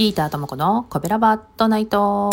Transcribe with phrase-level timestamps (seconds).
[0.00, 2.30] ギーターともこのコベラバットナイト。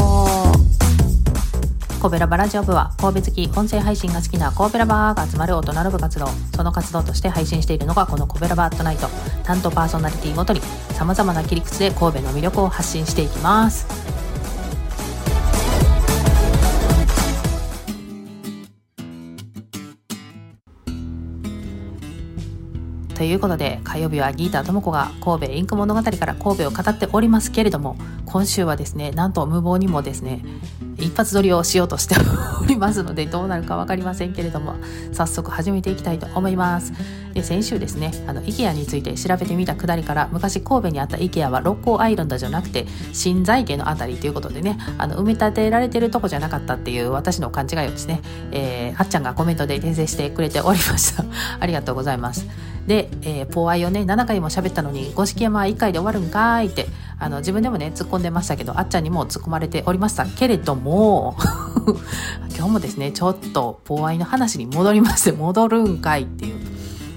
[2.02, 6.28] コベラバラジオ部は神戸好き音声配信が好きなコベラバーが集まる大人の部活動。
[6.56, 9.10] その活動として配信しているのがこのコベラバットナイト。
[9.44, 10.62] 担当パーソナリティごとに
[10.94, 13.86] 様々な切り口で神戸の魅力を発信していきます。
[23.17, 30.45] ということで火曜日はギーターとも子が神戸インク物語から神戸を語っておりますけれども今週はですねなんと無謀にもですね
[30.99, 32.16] 一発撮りをしようとして
[32.62, 34.76] おりますのでどうなるか分かりませんけれども
[35.13, 36.93] 早速始めていきたいと思います。
[37.34, 48.21] で先週ですねあの IKEA について調べてみたくだりから昔神戸にあった IKEA は六甲アイランドじゃなくて新在家のあたりということでねあの埋め立てられてるとこじゃなかったっていう私の勘違いをですね、
[48.52, 51.26] えー、あっちゃんがコメントで訂正してくれておりました。
[51.59, 52.77] ありがとうございます。
[52.88, 56.88] で、えー、ポーアイをね7回も喋ったのに五色山は1回で終わるんかいって
[57.20, 61.35] あの自分でもね突っ込んでましたけどあっちゃんにも突っ込まれておりましたけれども
[62.55, 66.55] 今日もですねちょっとポーアイの話に戻りまして戻るんかいっていう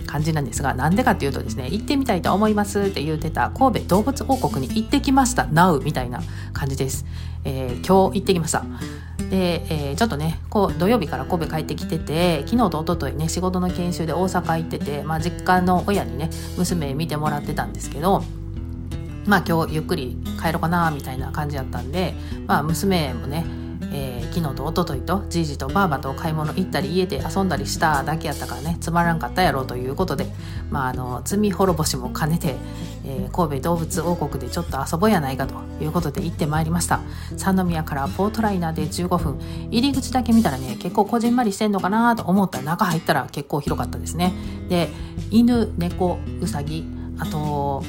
[0.07, 5.45] 感じなんですがなんでかっていうとですね行ってみたいと思いますって言ってた神戸動物王国に行ってきました。
[5.45, 6.21] Now みたいな
[6.53, 7.07] 感じです、
[7.45, 8.65] えー、今日行ってきました。
[9.29, 18.23] で、えー、ちょっとねこう土曜日から神戸帰ってきてて昨日と一昨日ね仕事の研修で大阪行ってて、まあ、実家の親にね娘見てもらってたんですけど
[19.27, 22.15] まあ今日ゆっくり帰ろうかなみたいな感じだったんで、
[22.47, 23.45] まあ、娘もね
[23.93, 30.27] えー、昨日と一昨日とじいじとばあばと買い物行ったり家で遊んだりしただけやったからねつまらんかったやろうということで、
[30.71, 32.57] まあ、あの罪滅ぼしも兼ねて、
[33.11, 37.01] えー、神戸動物王国でちょっと遊ぼうやないかということで行ってまいりました。
[37.37, 39.39] 三宮からポートライナーで15分。
[39.71, 44.33] 入り口だけ見たらね結構こじんまりしてんのかなと思ったら中入ったら結構広かったですね。
[44.69, 44.89] で
[45.31, 46.87] 犬猫うさぎ
[47.19, 47.83] あと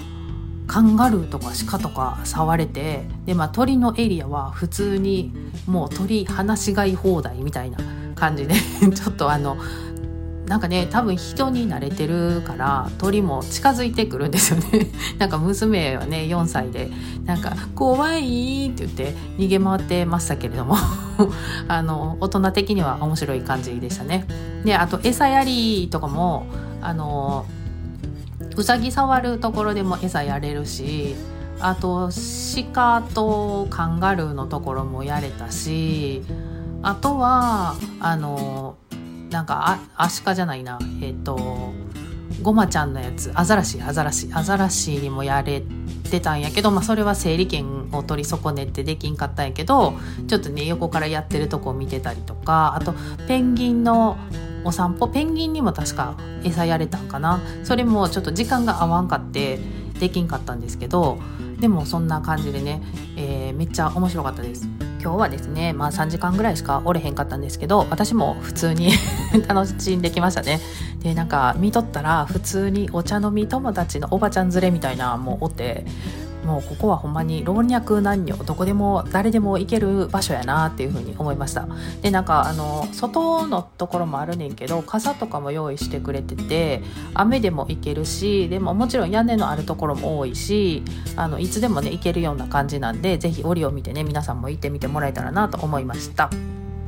[0.68, 5.34] カンガルーとかシカとか触れてで、まあ、鳥のエリアは普通に
[5.68, 7.78] もう鳥放し飼い放題みたいな
[8.16, 8.56] 感じで
[8.96, 9.58] ちょっとあの
[10.51, 14.88] なんかね多分人に慣れてるから鳥も近づいてくるんですよね。
[15.17, 16.91] なんか娘はね4歳で
[17.23, 20.75] なんか「怖い」って言って逃げ回ってましたけれども。
[21.69, 24.25] あの大人的には面白い感じでしたね。
[24.66, 26.45] であと餌やりとかも
[26.81, 27.45] あの
[28.57, 31.16] うさぎ触るところでも餌やれるし
[31.62, 32.09] あと
[32.73, 36.23] 鹿とカンガルーのところもやれたし
[36.81, 38.75] あとはあの
[39.31, 40.78] なんかあアシカじゃないな。
[41.02, 41.74] えっ、ー、と
[42.42, 43.31] ごまちゃんのやつ。
[43.34, 44.30] アザラシアザラシ。
[44.34, 45.64] アザラシにもやれ
[46.09, 49.94] てたんやけど、まあ、それは整理券を取り損ねてできんかったんやけど
[50.28, 52.94] ちょっとね横からやってるとこを見てたりとかあと
[53.28, 54.18] ペンギンの
[54.64, 55.08] お散歩。
[55.08, 57.42] ペンギンにも確か餌やれたんかな。
[57.63, 59.59] それもちょっと時間が合わんかって
[60.00, 61.19] できんかったんですけど
[61.59, 62.81] でもそんな感じでね、
[63.16, 64.68] えー、めっちゃ面白かったです。
[65.01, 68.91] 今日はですねまあ3時間ぐらいしかおれへんかったんですけど私も普通に
[69.47, 70.62] 楽しんできましたね。
[71.01, 75.85] でなんか見とったら普通にお茶飲み友達のおばちゃん連れみたいなもうおって
[76.51, 81.66] もうここはほんまに老若男女どこでも誰でも行ける場所やなっていうふうに思いました。
[82.01, 86.81] でなんかあの外のところもあるねんけど傘とかも用意してくれてて
[87.13, 90.84] 雨でも行けるしでももちろん屋根のあるところも多いし
[91.16, 96.29] あのいつでもね行けるような感じなんで是非折を見てね皆さんも行ってみてもらえたらなと思いました。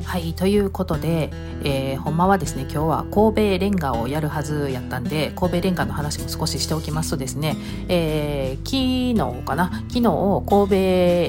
[0.06, 1.31] はいということで、
[1.64, 7.56] えー、ほんまはですね今日は神戸レンガをやるはずやったんで神戸レンガの話も少ししておきますとですね、
[7.88, 9.72] えー、昨日かな？
[9.90, 10.75] 昨日神戸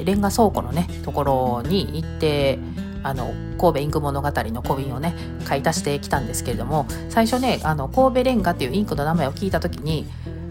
[0.04, 2.58] レンガ倉庫のねところに行って
[3.02, 5.14] あの神戸インク物語の小瓶をね
[5.44, 10.06] 買い足してきたんですけれども最初ねあの神戸レンガっていうインクの名前を聞いた時に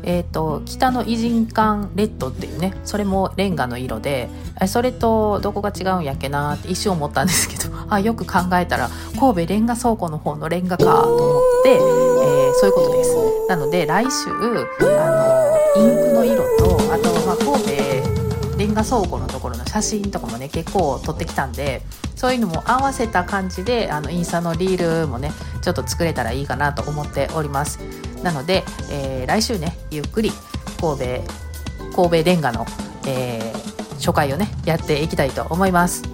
[0.05, 4.27] えーと、北の偉人館レッドっていうねそれもレンガの色で
[4.67, 8.89] それとどこが違うんやっけなって一瞬思ったんですけどあよく考えたら
[9.19, 13.15] 神戸レンガ倉庫の方のレンガかと思って、えー、そういうことです。
[13.47, 14.33] なので来週あ
[15.75, 21.81] のインクの色とあと、まあ、神戸レンガ倉庫のところの写真とかもね結構撮ってきたんで
[22.15, 25.31] そういうのも合わせた感じであのインスタのリールもね
[25.61, 27.79] ちょっと作れたらいいかなと思っております。
[28.23, 30.31] なので、えー、来週ねゆっくり
[30.79, 32.65] 神戸神戸レンガの、
[33.07, 36.12] えー、初回をねやっていきたいと思います。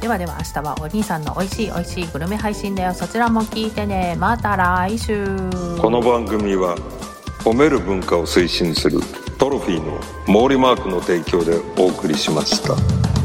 [0.00, 2.94] ではでは明日はお兄さんの美味しい美味しいグルメ配信だよ。
[2.94, 4.14] そちらも聞いてね。
[4.18, 5.26] また来週。
[5.80, 6.76] この番組は
[7.40, 9.00] 褒める文化を推進する
[9.38, 13.15] トロフィーの毛利マークの提供でお送りしました。